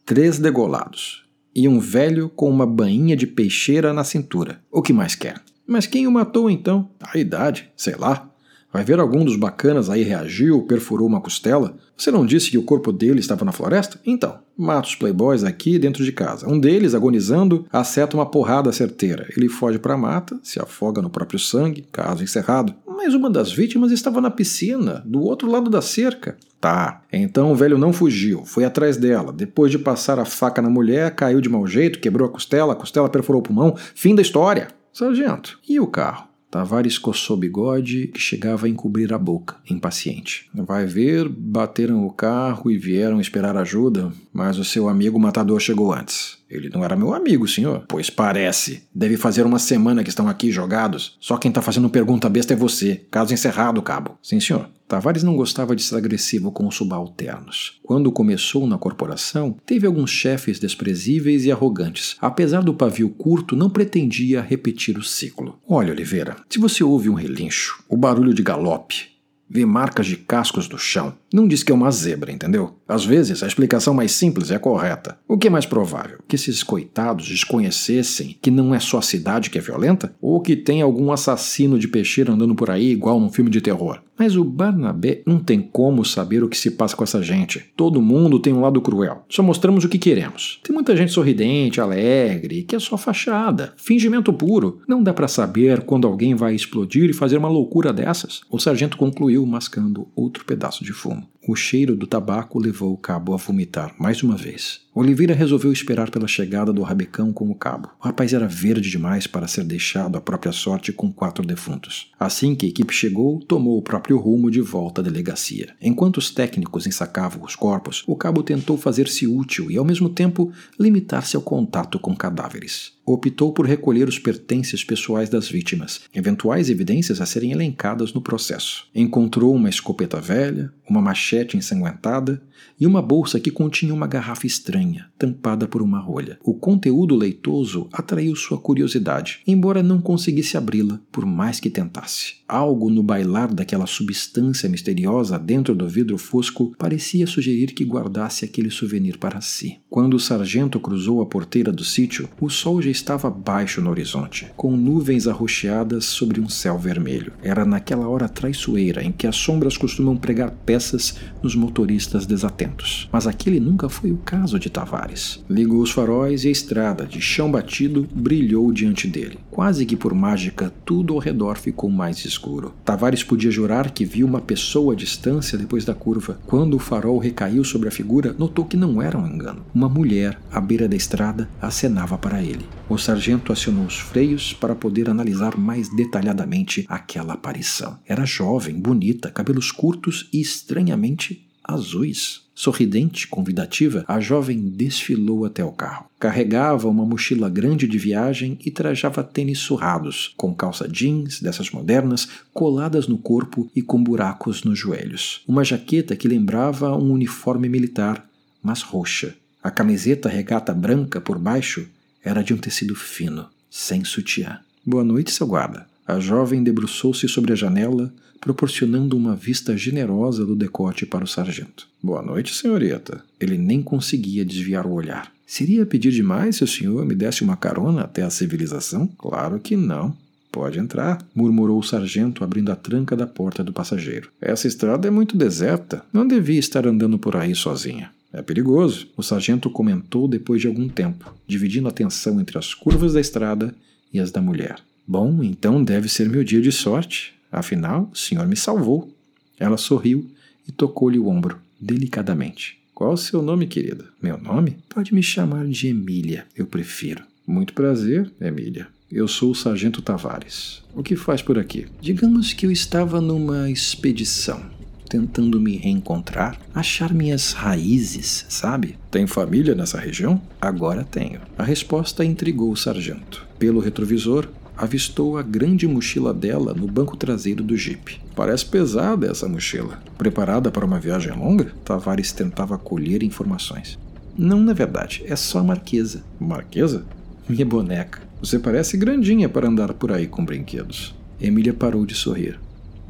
Três 0.06 0.38
degolados 0.38 1.25
e 1.52 1.66
um 1.66 1.80
velho 1.80 2.28
com 2.28 2.49
uma 2.49 2.64
bainha 2.64 3.16
de 3.16 3.26
peixeira 3.26 3.92
na 3.92 4.04
cintura. 4.04 4.61
O 4.70 4.82
que 4.82 4.92
mais 4.92 5.16
quer? 5.16 5.42
Mas 5.66 5.88
quem 5.88 6.06
o 6.06 6.12
matou 6.12 6.49
então? 6.49 6.88
A 7.00 7.18
idade, 7.18 7.73
sei 7.76 7.96
lá. 7.96 8.32
Vai 8.75 8.83
ver 8.83 8.99
algum 8.99 9.25
dos 9.25 9.37
bacanas 9.37 9.88
aí 9.88 10.02
reagiu, 10.02 10.62
perfurou 10.62 11.07
uma 11.07 11.21
costela? 11.21 11.76
Você 11.97 12.11
não 12.11 12.26
disse 12.26 12.50
que 12.50 12.59
o 12.59 12.64
corpo 12.64 12.90
dele 12.90 13.21
estava 13.21 13.45
na 13.45 13.52
floresta? 13.52 14.00
Então, 14.04 14.40
mata 14.59 14.88
os 14.88 14.97
playboys 14.97 15.45
aqui 15.45 15.78
dentro 15.78 16.04
de 16.04 16.11
casa. 16.11 16.49
Um 16.50 16.59
deles, 16.59 16.93
agonizando, 16.93 17.64
acerta 17.73 18.16
uma 18.16 18.26
porrada 18.26 18.73
certeira. 18.73 19.28
Ele 19.37 19.49
foge 19.49 19.78
para 19.78 19.95
a 19.95 19.97
mata, 19.97 20.40
se 20.43 20.59
afoga 20.59 21.00
no 21.00 21.09
próprio 21.09 21.38
sangue, 21.38 21.87
caso 21.93 22.25
encerrado. 22.25 22.75
Mas 22.85 23.14
uma 23.14 23.31
das 23.31 23.52
vítimas 23.52 23.93
estava 23.93 24.21
na 24.21 24.28
piscina, 24.28 25.04
do 25.07 25.23
outro 25.23 25.49
lado 25.49 25.71
da 25.71 25.81
cerca. 25.81 26.37
Tá, 26.61 27.02
então 27.12 27.52
o 27.52 27.54
velho 27.54 27.78
não 27.78 27.93
fugiu, 27.93 28.45
foi 28.45 28.64
atrás 28.64 28.97
dela. 28.97 29.33
Depois 29.33 29.71
de 29.71 29.78
passar 29.78 30.19
a 30.19 30.25
faca 30.25 30.61
na 30.61 30.69
mulher, 30.69 31.14
caiu 31.14 31.40
de 31.40 31.49
mau 31.49 31.64
jeito, 31.64 32.00
quebrou 32.00 32.28
a 32.28 32.33
costela, 32.33 32.73
a 32.73 32.76
costela 32.76 33.09
perfurou 33.09 33.38
o 33.38 33.45
pulmão. 33.45 33.76
Fim 33.95 34.16
da 34.16 34.23
história. 34.23 34.66
Sargento, 34.93 35.61
e 35.69 35.78
o 35.78 35.87
carro? 35.87 36.33
Tavares 36.54 36.99
coçou 36.99 37.37
bigode 37.37 38.06
que 38.06 38.20
chegava 38.20 38.66
a 38.66 38.68
encobrir 38.68 39.12
a 39.12 39.18
boca, 39.18 39.56
impaciente. 39.68 40.49
Vai 40.54 40.87
ver, 40.87 41.28
bateram 41.28 42.06
o 42.06 42.12
carro 42.12 42.70
e 42.70 42.78
vieram 42.78 43.20
esperar 43.20 43.56
ajuda, 43.56 44.12
mas 44.32 44.56
o 44.56 44.64
seu 44.64 44.88
amigo 44.88 45.18
matador 45.18 45.58
chegou 45.58 45.92
antes. 45.92 46.38
Ele 46.56 46.70
não 46.70 46.84
era 46.84 46.96
meu 46.96 47.14
amigo, 47.14 47.46
senhor. 47.46 47.84
Pois 47.88 48.11
parece. 48.11 48.84
Deve 48.94 49.16
fazer 49.16 49.44
uma 49.44 49.58
semana 49.58 50.02
que 50.02 50.11
estão 50.11 50.28
aqui 50.28 50.50
jogados. 50.50 51.16
Só 51.20 51.37
quem 51.37 51.50
tá 51.50 51.61
fazendo 51.61 51.90
pergunta 51.90 52.28
besta 52.28 52.52
é 52.52 52.56
você. 52.56 53.04
Caso 53.11 53.34
encerrado, 53.34 53.82
cabo. 53.82 54.18
Sim, 54.23 54.40
senhor. 54.40 54.68
Tavares 54.87 55.23
não 55.23 55.34
gostava 55.34 55.75
de 55.75 55.82
ser 55.82 55.96
agressivo 55.96 56.52
com 56.52 56.66
os 56.68 56.75
subalternos. 56.75 57.80
Quando 57.82 58.12
começou 58.12 58.66
na 58.66 58.76
corporação, 58.76 59.56
teve 59.64 59.87
alguns 59.87 60.11
chefes 60.11 60.58
desprezíveis 60.58 61.44
e 61.44 61.52
arrogantes. 61.52 62.16
Apesar 62.20 62.62
do 62.62 62.75
pavio 62.75 63.08
curto, 63.08 63.56
não 63.56 63.70
pretendia 63.70 64.42
repetir 64.42 64.99
o 64.99 65.02
ciclo. 65.02 65.58
Olha, 65.66 65.92
Oliveira, 65.92 66.37
se 66.50 66.58
você 66.58 66.84
ouve 66.84 67.08
um 67.08 67.14
relincho, 67.14 67.82
o 67.88 67.96
barulho 67.96 68.34
de 68.34 68.42
galope, 68.42 69.13
vê 69.48 69.64
marcas 69.64 70.06
de 70.06 70.16
cascos 70.16 70.68
no 70.68 70.78
chão, 70.78 71.14
não 71.32 71.46
diz 71.46 71.62
que 71.62 71.72
é 71.72 71.74
uma 71.74 71.90
zebra, 71.90 72.32
entendeu? 72.32 72.76
Às 72.88 73.04
vezes, 73.04 73.42
a 73.42 73.46
explicação 73.46 73.94
mais 73.94 74.12
simples 74.12 74.50
é 74.50 74.58
correta. 74.58 75.18
O 75.26 75.36
que 75.36 75.48
é 75.48 75.50
mais 75.50 75.66
provável? 75.66 76.18
Que 76.28 76.36
esses 76.36 76.62
coitados 76.62 77.28
desconhecessem 77.28 78.36
que 78.40 78.50
não 78.50 78.74
é 78.74 78.80
só 78.80 78.98
a 78.98 79.02
cidade 79.02 79.50
que 79.50 79.58
é 79.58 79.60
violenta? 79.60 80.14
Ou 80.20 80.40
que 80.40 80.56
tem 80.56 80.82
algum 80.82 81.12
assassino 81.12 81.78
de 81.78 81.88
peixeira 81.88 82.32
andando 82.32 82.54
por 82.54 82.70
aí 82.70 82.90
igual 82.90 83.18
num 83.18 83.32
filme 83.32 83.50
de 83.50 83.60
terror? 83.60 84.00
Mas 84.18 84.37
o 84.37 84.44
Barnabé 84.44 85.23
não 85.26 85.38
tem 85.38 85.61
como 85.61 86.04
saber 86.04 86.42
o 86.42 86.49
que 86.49 86.56
se 86.56 86.71
passa 86.71 86.97
com 86.97 87.04
essa 87.04 87.23
gente. 87.23 87.73
Todo 87.76 88.02
mundo 88.02 88.38
tem 88.38 88.52
um 88.52 88.61
lado 88.61 88.80
cruel. 88.80 89.25
Só 89.28 89.42
mostramos 89.42 89.85
o 89.85 89.88
que 89.88 89.99
queremos. 89.99 90.61
Tem 90.62 90.75
muita 90.75 90.97
gente 90.97 91.12
sorridente, 91.12 91.80
alegre, 91.80 92.62
que 92.62 92.76
é 92.76 92.78
só 92.78 92.97
fachada, 92.97 93.73
fingimento 93.76 94.33
puro. 94.33 94.80
Não 94.87 95.02
dá 95.02 95.12
para 95.12 95.28
saber 95.28 95.83
quando 95.83 96.06
alguém 96.06 96.35
vai 96.35 96.54
explodir 96.54 97.11
e 97.11 97.14
fazer 97.14 97.37
uma 97.37 97.49
loucura 97.49 97.92
dessas. 97.92 98.42
O 98.50 98.59
sargento 98.59 98.97
concluiu 98.97 99.44
mascando 99.44 100.09
outro 100.14 100.44
pedaço 100.44 100.85
de 100.85 100.92
fumo. 100.92 101.28
O 101.46 101.54
cheiro 101.54 101.94
do 101.94 102.06
tabaco 102.06 102.58
levou 102.58 102.94
o 102.94 102.96
cabo 102.96 103.34
a 103.34 103.36
vomitar 103.36 103.94
mais 103.98 104.22
uma 104.22 104.34
vez. 104.34 104.80
Oliveira 104.94 105.34
resolveu 105.34 105.70
esperar 105.70 106.10
pela 106.10 106.26
chegada 106.26 106.72
do 106.72 106.80
rabecão 106.80 107.34
com 107.34 107.50
o 107.50 107.54
cabo. 107.54 107.90
O 108.00 108.04
rapaz 108.06 108.32
era 108.32 108.48
verde 108.48 108.88
demais 108.88 109.26
para 109.26 109.46
ser 109.46 109.62
deixado 109.62 110.16
à 110.16 110.22
própria 110.22 110.52
sorte 110.52 110.90
com 110.90 111.12
quatro 111.12 111.44
defuntos. 111.44 112.10
Assim 112.18 112.54
que 112.54 112.64
a 112.64 112.68
equipe 112.70 112.94
chegou, 112.94 113.40
tomou 113.40 113.76
o 113.76 113.82
próprio 113.82 114.16
rumo 114.16 114.50
de 114.50 114.62
volta 114.62 115.02
à 115.02 115.04
delegacia. 115.04 115.74
Enquanto 115.82 116.16
os 116.16 116.30
técnicos 116.30 116.86
ensacavam 116.86 117.44
os 117.44 117.54
corpos, 117.54 118.02
o 118.06 118.16
cabo 118.16 118.42
tentou 118.42 118.78
fazer-se 118.78 119.26
útil 119.26 119.70
e, 119.70 119.76
ao 119.76 119.84
mesmo 119.84 120.08
tempo, 120.08 120.50
limitar-se 120.80 121.36
ao 121.36 121.42
contato 121.42 121.98
com 121.98 122.16
cadáveres 122.16 122.93
optou 123.06 123.52
por 123.52 123.66
recolher 123.66 124.08
os 124.08 124.18
pertences 124.18 124.82
pessoais 124.82 125.28
das 125.28 125.49
vítimas, 125.49 126.02
eventuais 126.14 126.70
evidências 126.70 127.20
a 127.20 127.26
serem 127.26 127.52
elencadas 127.52 128.12
no 128.12 128.23
processo. 128.23 128.87
Encontrou 128.94 129.54
uma 129.54 129.68
escopeta 129.68 130.20
velha, 130.20 130.73
uma 130.88 131.00
machete 131.00 131.56
ensanguentada 131.56 132.42
e 132.78 132.87
uma 132.87 133.02
bolsa 133.02 133.38
que 133.38 133.50
continha 133.50 133.94
uma 133.94 134.06
garrafa 134.06 134.46
estranha, 134.46 135.06
tampada 135.18 135.66
por 135.66 135.82
uma 135.82 135.99
rolha. 135.99 136.38
O 136.42 136.54
conteúdo 136.54 137.14
leitoso 137.14 137.88
atraiu 137.92 138.34
sua 138.34 138.58
curiosidade, 138.58 139.40
embora 139.46 139.82
não 139.82 140.00
conseguisse 140.00 140.56
abri-la, 140.56 141.00
por 141.11 141.25
mais 141.25 141.61
que 141.61 141.70
tentasse. 141.70 142.37
Algo 142.49 142.90
no 142.90 143.02
bailar 143.02 143.52
daquela 143.52 143.87
substância 143.87 144.68
misteriosa 144.68 145.38
dentro 145.38 145.75
do 145.75 145.88
vidro 145.88 146.18
fosco 146.18 146.75
parecia 146.78 147.26
sugerir 147.26 147.68
que 147.68 147.84
guardasse 147.84 148.44
aquele 148.44 148.70
souvenir 148.70 149.18
para 149.18 149.40
si. 149.40 149.78
Quando 149.88 150.14
o 150.14 150.20
sargento 150.20 150.80
cruzou 150.80 151.23
a 151.23 151.26
porteira 151.26 151.73
do 151.73 151.84
sítio, 151.84 152.28
o 152.40 152.50
sol 152.50 152.82
já 152.82 152.90
estava 152.94 153.28
baixo 153.28 153.80
no 153.80 153.90
horizonte, 153.90 154.50
com 154.56 154.76
nuvens 154.76 155.26
arroxeadas 155.26 156.04
sobre 156.04 156.40
um 156.40 156.48
céu 156.48 156.78
vermelho. 156.78 157.32
Era 157.42 157.64
naquela 157.64 158.08
hora 158.08 158.28
traiçoeira 158.28 159.02
em 159.02 159.12
que 159.12 159.26
as 159.26 159.36
sombras 159.36 159.76
costumam 159.76 160.16
pregar 160.16 160.52
peças 160.64 161.16
nos 161.42 161.54
motoristas 161.54 162.24
desatentos. 162.24 163.08
Mas 163.12 163.26
aquele 163.26 163.60
nunca 163.60 163.88
foi 163.88 164.12
o 164.12 164.18
caso 164.18 164.58
de 164.58 164.70
Tavares. 164.70 165.44
Ligou 165.50 165.82
os 165.82 165.90
faróis 165.90 166.44
e 166.44 166.48
a 166.48 166.52
estrada, 166.52 167.04
de 167.04 167.20
chão 167.20 167.50
batido, 167.50 168.08
brilhou 168.14 168.72
diante 168.72 169.08
dele. 169.08 169.38
Quase 169.54 169.87
que 169.87 169.94
por 169.94 170.12
mágica, 170.12 170.75
tudo 170.84 171.14
ao 171.14 171.20
redor 171.20 171.56
ficou 171.56 171.88
mais 171.88 172.25
escuro. 172.25 172.75
Tavares 172.84 173.23
podia 173.23 173.52
jurar 173.52 173.92
que 173.92 174.04
viu 174.04 174.26
uma 174.26 174.40
pessoa 174.40 174.94
à 174.94 174.96
distância 174.96 175.56
depois 175.56 175.84
da 175.84 175.94
curva. 175.94 176.40
Quando 176.44 176.75
o 176.75 176.80
farol 176.80 177.18
recaiu 177.18 177.62
sobre 177.62 177.87
a 177.87 177.92
figura, 177.92 178.34
notou 178.37 178.64
que 178.64 178.76
não 178.76 179.00
era 179.00 179.16
um 179.16 179.25
engano. 179.25 179.64
Uma 179.73 179.88
mulher, 179.88 180.40
à 180.50 180.61
beira 180.61 180.88
da 180.88 180.96
estrada, 180.96 181.49
acenava 181.62 182.18
para 182.18 182.42
ele. 182.42 182.66
O 182.88 182.99
sargento 182.99 183.52
acionou 183.52 183.84
os 183.84 183.96
freios 183.96 184.52
para 184.52 184.75
poder 184.75 185.08
analisar 185.08 185.56
mais 185.56 185.88
detalhadamente 185.94 186.84
aquela 186.88 187.34
aparição. 187.34 187.96
Era 188.04 188.26
jovem, 188.26 188.75
bonita, 188.75 189.30
cabelos 189.30 189.70
curtos 189.70 190.28
e 190.32 190.40
estranhamente 190.40 191.43
azuis. 191.64 192.42
Sorridente, 192.54 193.26
convidativa, 193.26 194.04
a 194.06 194.21
jovem 194.21 194.61
desfilou 194.61 195.44
até 195.44 195.64
o 195.64 195.73
carro. 195.73 196.06
Carregava 196.21 196.88
uma 196.88 197.04
mochila 197.04 197.50
grande 197.50 197.88
de 197.88 197.99
viagem 197.99 198.56
e 198.64 198.71
trajava 198.71 199.25
tênis 199.25 199.59
surrados, 199.59 200.33
com 200.37 200.54
calça 200.54 200.88
jeans 200.88 201.40
dessas 201.40 201.71
modernas, 201.73 202.28
coladas 202.52 203.09
no 203.09 203.18
corpo 203.18 203.68
e 203.75 203.83
com 203.83 204.00
buracos 204.00 204.62
nos 204.62 204.78
joelhos. 204.78 205.42
Uma 205.49 205.64
jaqueta 205.64 206.14
que 206.14 206.28
lembrava 206.28 206.97
um 206.97 207.11
uniforme 207.11 207.68
militar, 207.68 208.25
mas 208.62 208.83
roxa. 208.83 209.35
A 209.61 209.71
camiseta 209.71 210.28
regata 210.28 210.73
branca 210.73 211.21
por 211.21 211.38
baixo 211.38 211.88
era 212.23 212.42
de 212.42 212.54
um 212.54 212.59
tecido 212.59 212.94
fino, 212.94 213.49
sem 213.68 214.04
sutiã. 214.04 214.61
Boa 214.87 215.02
noite, 215.02 215.33
seu 215.33 215.47
guarda. 215.47 215.87
A 216.06 216.20
jovem 216.20 216.62
debruçou-se 216.62 217.26
sobre 217.28 217.52
a 217.52 217.56
janela, 217.56 218.12
proporcionando 218.40 219.16
uma 219.16 219.34
vista 219.34 219.75
generosa 219.75 220.44
do 220.44 220.54
decote 220.54 221.06
para 221.06 221.25
o 221.25 221.26
sargento. 221.26 221.88
Boa 222.02 222.20
noite, 222.20 222.54
senhorita. 222.54 223.25
Ele 223.40 223.56
nem 223.56 223.82
conseguia 223.82 224.44
desviar 224.44 224.87
o 224.87 224.92
olhar. 224.92 225.32
Seria 225.46 225.87
pedir 225.87 226.11
demais 226.11 226.56
se 226.56 226.64
o 226.64 226.68
senhor 226.68 227.06
me 227.06 227.14
desse 227.14 227.42
uma 227.42 227.56
carona 227.56 228.02
até 228.02 228.23
a 228.23 228.28
civilização? 228.28 229.06
Claro 229.18 229.58
que 229.58 229.76
não. 229.76 230.14
Pode 230.52 230.78
entrar, 230.78 231.26
murmurou 231.34 231.78
o 231.78 231.82
sargento, 231.82 232.44
abrindo 232.44 232.70
a 232.70 232.76
tranca 232.76 233.16
da 233.16 233.26
porta 233.26 233.64
do 233.64 233.73
passageiro. 233.73 234.30
Essa 234.40 234.68
estrada 234.68 235.08
é 235.08 235.11
muito 235.11 235.37
deserta. 235.37 236.04
Não 236.12 236.28
devia 236.28 236.61
estar 236.61 236.87
andando 236.87 237.18
por 237.18 237.37
aí 237.37 237.54
sozinha. 237.54 238.11
É 238.32 238.42
perigoso, 238.42 239.08
o 239.16 239.23
sargento 239.23 239.70
comentou 239.70 240.28
depois 240.28 240.61
de 240.61 240.66
algum 240.66 240.88
tempo, 240.88 241.32
dividindo 241.46 241.87
a 241.87 241.90
atenção 241.90 242.40
entre 242.40 242.58
as 242.58 242.75
curvas 242.75 243.14
da 243.14 243.20
estrada 243.20 243.75
e 244.12 244.20
as 244.20 244.30
da 244.30 244.42
mulher. 244.42 244.76
Bom, 245.06 245.42
então 245.42 245.84
deve 245.84 246.08
ser 246.08 246.28
meu 246.28 246.42
dia 246.42 246.61
de 246.61 246.73
sorte. 246.73 247.34
Afinal, 247.52 248.11
o 248.12 248.16
senhor 248.16 248.46
me 248.46 248.56
salvou. 248.56 249.12
Ela 249.58 249.76
sorriu 249.76 250.30
e 250.66 250.73
tocou-lhe 250.73 251.18
o 251.18 251.28
ombro, 251.28 251.58
delicadamente. 251.80 252.78
Qual 252.94 253.12
o 253.12 253.16
seu 253.16 253.42
nome, 253.42 253.66
querida? 253.66 254.06
Meu 254.23 254.38
nome? 254.38 254.78
Pode 254.88 255.12
me 255.12 255.23
chamar 255.23 255.66
de 255.66 255.88
Emília, 255.88 256.46
eu 256.56 256.66
prefiro. 256.66 257.25
Muito 257.46 257.75
prazer, 257.75 258.30
Emília. 258.40 258.88
Eu 259.11 259.28
sou 259.28 259.50
o 259.50 259.54
Sargento 259.54 260.00
Tavares. 260.00 260.82
O 260.94 261.02
que 261.02 261.14
faz 261.14 261.42
por 261.42 261.58
aqui? 261.58 261.87
Digamos 262.00 262.52
que 262.52 262.66
eu 262.66 262.70
estava 262.70 263.20
numa 263.20 263.70
expedição, 263.70 264.62
tentando 265.08 265.61
me 265.61 265.76
reencontrar, 265.76 266.58
achar 266.75 267.12
minhas 267.12 267.52
raízes, 267.52 268.46
sabe? 268.49 268.96
Tem 269.11 269.26
família 269.26 269.75
nessa 269.75 269.99
região? 270.00 270.40
Agora 270.61 271.04
tenho. 271.04 271.40
A 271.58 271.62
resposta 271.62 272.25
intrigou 272.25 272.73
o 272.73 272.76
sargento. 272.76 273.46
Pelo 273.58 273.80
retrovisor, 273.80 274.49
avistou 274.76 275.38
a 275.38 275.43
grande 275.43 275.87
mochila 275.87 276.35
dela 276.35 276.75
no 276.75 276.87
banco 276.87 277.16
traseiro 277.16 277.62
do 277.62 277.76
Jeep. 277.76 278.21
Parece 278.35 278.66
pesada 278.66 279.26
essa 279.26 279.49
mochila. 279.49 280.02
Preparada 280.19 280.71
para 280.71 280.85
uma 280.85 280.99
viagem 280.99 281.33
longa? 281.33 281.73
Tavares 281.85 282.33
tentava 282.33 282.76
colher 282.76 283.23
informações. 283.23 283.99
Não, 284.37 284.59
na 284.61 284.73
verdade, 284.73 285.23
é 285.26 285.37
só 285.37 285.61
a 285.61 285.64
Marquesa. 285.64 286.25
Marquesa? 286.40 287.04
Minha 287.49 287.64
boneca. 287.64 288.21
Você 288.40 288.59
parece 288.59 288.97
grandinha 288.97 289.49
para 289.49 289.69
andar 289.69 289.95
por 289.95 290.11
aí 290.11 290.26
com 290.26 290.45
brinquedos. 290.45 291.14
Emília 291.40 291.73
parou 291.73 292.04
de 292.04 292.14
sorrir. 292.14 292.59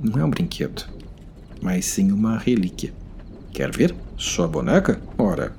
Não 0.02 0.20
é 0.20 0.24
um 0.24 0.30
brinquedo, 0.30 0.84
mas 1.62 1.86
sim 1.86 2.12
uma 2.12 2.36
relíquia. 2.36 2.92
Quer 3.52 3.74
ver? 3.74 3.94
Sua 4.18 4.46
boneca? 4.46 5.00
Ora, 5.16 5.52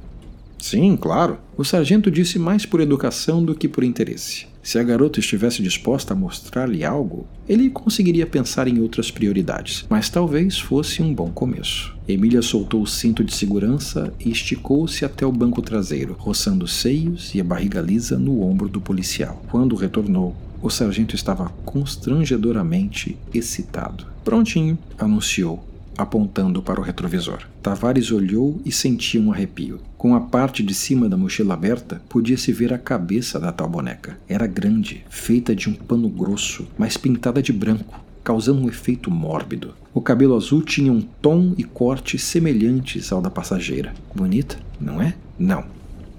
sim, 0.59 0.95
claro. 0.95 1.37
O 1.57 1.63
sargento 1.63 2.11
disse 2.11 2.37
mais 2.37 2.65
por 2.65 2.79
educação 2.79 3.43
do 3.43 3.55
que 3.55 3.67
por 3.67 3.83
interesse. 3.83 4.47
Se 4.65 4.79
a 4.79 4.83
garota 4.83 5.19
estivesse 5.19 5.61
disposta 5.61 6.15
a 6.15 6.17
mostrar-lhe 6.17 6.83
algo, 6.83 7.27
ele 7.47 7.69
conseguiria 7.69 8.25
pensar 8.25 8.67
em 8.67 8.81
outras 8.81 9.11
prioridades, 9.11 9.85
mas 9.87 10.09
talvez 10.09 10.57
fosse 10.57 11.03
um 11.03 11.13
bom 11.13 11.29
começo. 11.29 11.95
Emília 12.07 12.41
soltou 12.41 12.81
o 12.81 12.87
cinto 12.87 13.23
de 13.23 13.35
segurança 13.35 14.11
e 14.19 14.31
esticou-se 14.31 15.05
até 15.05 15.23
o 15.23 15.31
banco 15.31 15.61
traseiro, 15.61 16.15
roçando 16.17 16.65
os 16.65 16.73
seios 16.73 17.35
e 17.35 17.39
a 17.39 17.43
barriga 17.43 17.79
lisa 17.79 18.17
no 18.17 18.41
ombro 18.41 18.67
do 18.67 18.81
policial. 18.81 19.39
Quando 19.51 19.75
retornou, 19.75 20.35
o 20.63 20.69
sargento 20.71 21.13
estava 21.13 21.47
constrangedoramente 21.63 23.15
excitado. 23.31 24.07
Prontinho, 24.23 24.79
anunciou, 24.97 25.63
apontando 25.97 26.61
para 26.61 26.79
o 26.79 26.83
retrovisor. 26.83 27.39
Tavares 27.61 28.11
olhou 28.11 28.61
e 28.65 28.71
sentiu 28.71 29.21
um 29.21 29.31
arrepio. 29.31 29.79
Com 29.97 30.15
a 30.15 30.21
parte 30.21 30.61
de 30.61 30.73
cima 30.73 31.09
da 31.09 31.17
mochila 31.17 31.53
aberta, 31.53 32.01
podia-se 32.09 32.51
ver 32.51 32.73
a 32.73 32.77
cabeça 32.77 33.39
da 33.39 33.51
tal 33.51 33.69
boneca. 33.69 34.17
Era 34.27 34.47
grande, 34.47 35.05
feita 35.09 35.55
de 35.55 35.69
um 35.69 35.73
pano 35.73 36.09
grosso, 36.09 36.67
mas 36.77 36.97
pintada 36.97 37.41
de 37.41 37.51
branco, 37.51 38.03
causando 38.23 38.61
um 38.61 38.67
efeito 38.67 39.09
mórbido. 39.09 39.73
O 39.93 40.01
cabelo 40.01 40.35
azul 40.35 40.61
tinha 40.61 40.91
um 40.91 41.01
tom 41.01 41.53
e 41.57 41.63
corte 41.63 42.17
semelhantes 42.17 43.11
ao 43.11 43.21
da 43.21 43.29
passageira. 43.29 43.93
Bonita, 44.13 44.57
não 44.79 45.01
é? 45.01 45.15
Não. 45.39 45.63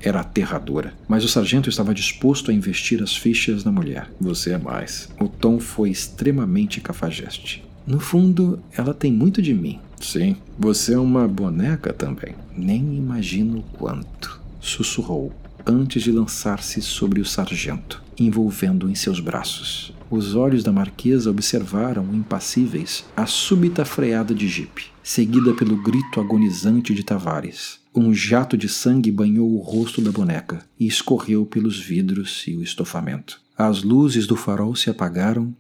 Era 0.00 0.20
aterradora, 0.20 0.94
mas 1.08 1.24
o 1.24 1.28
sargento 1.28 1.68
estava 1.68 1.92
disposto 1.92 2.50
a 2.50 2.54
investir 2.54 3.02
as 3.02 3.16
fichas 3.16 3.64
na 3.64 3.72
mulher. 3.72 4.08
Você 4.20 4.52
é 4.52 4.58
mais. 4.58 5.08
O 5.20 5.26
tom 5.26 5.58
foi 5.58 5.90
extremamente 5.90 6.80
cafajeste. 6.80 7.65
No 7.86 8.00
fundo, 8.00 8.58
ela 8.76 8.92
tem 8.92 9.12
muito 9.12 9.40
de 9.40 9.54
mim. 9.54 9.78
Sim, 10.00 10.36
você 10.58 10.94
é 10.94 10.98
uma 10.98 11.28
boneca 11.28 11.92
também. 11.92 12.34
Nem 12.56 12.96
imagino 12.96 13.62
quanto. 13.78 14.40
Sussurrou 14.60 15.32
antes 15.64 16.02
de 16.02 16.10
lançar-se 16.10 16.82
sobre 16.82 17.20
o 17.20 17.24
sargento, 17.24 18.02
envolvendo-o 18.18 18.90
em 18.90 18.94
seus 18.94 19.20
braços. 19.20 19.92
Os 20.10 20.34
olhos 20.34 20.62
da 20.62 20.72
marquesa 20.72 21.30
observaram, 21.30 22.14
impassíveis, 22.14 23.04
a 23.16 23.26
súbita 23.26 23.84
freada 23.84 24.34
de 24.34 24.46
jipe, 24.48 24.86
seguida 25.02 25.52
pelo 25.54 25.82
grito 25.82 26.20
agonizante 26.20 26.94
de 26.94 27.02
Tavares. 27.02 27.80
Um 27.94 28.12
jato 28.12 28.56
de 28.56 28.68
sangue 28.68 29.10
banhou 29.10 29.50
o 29.52 29.58
rosto 29.58 30.00
da 30.00 30.12
boneca 30.12 30.60
e 30.78 30.86
escorreu 30.86 31.46
pelos 31.46 31.80
vidros 31.80 32.44
e 32.46 32.56
o 32.56 32.62
estofamento. 32.62 33.40
As 33.56 33.82
luzes 33.82 34.26
do 34.26 34.36
farol 34.36 34.76
se 34.76 34.90
apagaram 34.90 35.54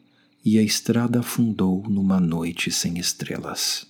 e 0.46 0.60
a 0.60 0.62
estrada 0.62 1.18
afundou 1.18 1.82
numa 1.88 2.20
noite 2.20 2.70
sem 2.70 2.98
estrelas. 2.98 3.84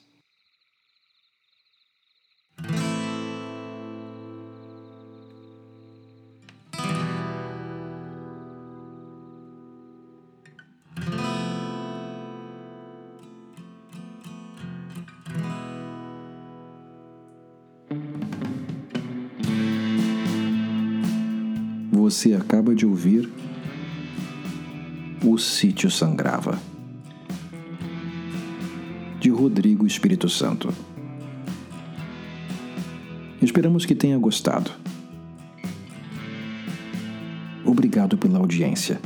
Você 21.93 22.33
acaba 22.33 22.75
de 22.75 22.87
ouvir 22.87 23.31
o 25.29 25.37
Sítio 25.37 25.91
Sangrava, 25.91 26.57
de 29.19 29.29
Rodrigo 29.29 29.85
Espírito 29.85 30.29
Santo. 30.29 30.73
Esperamos 33.43 33.85
que 33.85 33.97
tenha 33.97 34.17
gostado. 34.19 34.71
Obrigado 37.65 38.17
pela 38.17 38.39
audiência. 38.39 39.01